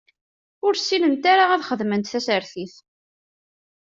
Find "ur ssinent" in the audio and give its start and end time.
0.65-1.23